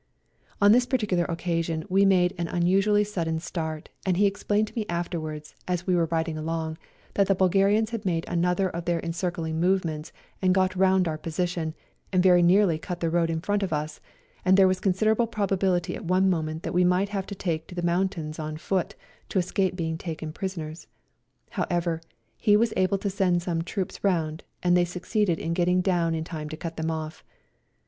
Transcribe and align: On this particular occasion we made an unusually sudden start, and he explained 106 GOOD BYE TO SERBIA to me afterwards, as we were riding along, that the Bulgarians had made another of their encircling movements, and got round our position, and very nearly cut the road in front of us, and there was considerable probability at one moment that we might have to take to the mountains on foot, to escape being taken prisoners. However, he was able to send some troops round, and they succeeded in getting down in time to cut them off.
On 0.59 0.71
this 0.71 0.87
particular 0.87 1.25
occasion 1.25 1.85
we 1.87 2.05
made 2.05 2.33
an 2.39 2.47
unusually 2.47 3.03
sudden 3.03 3.39
start, 3.39 3.89
and 4.03 4.17
he 4.17 4.25
explained 4.25 4.71
106 4.71 4.73
GOOD 4.73 4.87
BYE 4.87 5.03
TO 5.03 5.05
SERBIA 5.05 5.07
to 5.11 5.21
me 5.21 5.29
afterwards, 5.29 5.55
as 5.67 5.85
we 5.85 5.95
were 5.95 6.07
riding 6.09 6.39
along, 6.39 6.79
that 7.13 7.27
the 7.27 7.35
Bulgarians 7.35 7.91
had 7.91 8.03
made 8.03 8.25
another 8.27 8.67
of 8.67 8.85
their 8.85 8.99
encircling 9.01 9.59
movements, 9.59 10.11
and 10.41 10.55
got 10.55 10.75
round 10.75 11.07
our 11.07 11.19
position, 11.19 11.75
and 12.11 12.23
very 12.23 12.41
nearly 12.41 12.79
cut 12.79 12.99
the 12.99 13.11
road 13.11 13.29
in 13.29 13.41
front 13.41 13.61
of 13.61 13.71
us, 13.71 14.01
and 14.43 14.57
there 14.57 14.67
was 14.67 14.79
considerable 14.79 15.27
probability 15.27 15.95
at 15.95 16.05
one 16.05 16.27
moment 16.31 16.63
that 16.63 16.73
we 16.73 16.83
might 16.83 17.09
have 17.09 17.27
to 17.27 17.35
take 17.35 17.67
to 17.67 17.75
the 17.75 17.83
mountains 17.83 18.39
on 18.39 18.57
foot, 18.57 18.95
to 19.29 19.37
escape 19.37 19.75
being 19.75 19.99
taken 19.99 20.33
prisoners. 20.33 20.87
However, 21.51 22.01
he 22.39 22.57
was 22.57 22.73
able 22.75 22.97
to 22.97 23.09
send 23.11 23.43
some 23.43 23.61
troops 23.61 24.03
round, 24.03 24.43
and 24.63 24.75
they 24.75 24.83
succeeded 24.85 25.37
in 25.37 25.53
getting 25.53 25.79
down 25.79 26.15
in 26.15 26.23
time 26.23 26.49
to 26.49 26.57
cut 26.57 26.75
them 26.77 26.89
off. 26.89 27.23